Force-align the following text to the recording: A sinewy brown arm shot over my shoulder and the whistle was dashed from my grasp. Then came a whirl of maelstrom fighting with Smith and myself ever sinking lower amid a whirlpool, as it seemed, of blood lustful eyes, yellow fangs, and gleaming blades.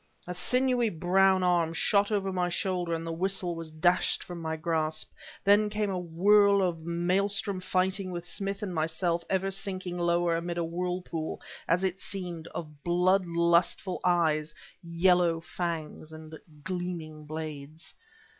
A 0.25 0.33
sinewy 0.33 0.89
brown 0.89 1.43
arm 1.43 1.73
shot 1.75 2.11
over 2.11 2.33
my 2.33 2.49
shoulder 2.49 2.95
and 2.95 3.05
the 3.05 3.11
whistle 3.11 3.53
was 3.55 3.69
dashed 3.69 4.23
from 4.23 4.41
my 4.41 4.55
grasp. 4.55 5.11
Then 5.43 5.69
came 5.69 5.91
a 5.91 5.99
whirl 5.99 6.63
of 6.63 6.79
maelstrom 6.79 7.59
fighting 7.59 8.09
with 8.09 8.25
Smith 8.25 8.63
and 8.63 8.73
myself 8.73 9.23
ever 9.29 9.51
sinking 9.51 9.99
lower 9.99 10.35
amid 10.35 10.57
a 10.57 10.63
whirlpool, 10.63 11.39
as 11.67 11.83
it 11.83 11.99
seemed, 11.99 12.47
of 12.47 12.83
blood 12.83 13.27
lustful 13.27 13.99
eyes, 14.03 14.55
yellow 14.83 15.39
fangs, 15.39 16.11
and 16.11 16.33
gleaming 16.63 17.25
blades. 17.27 17.93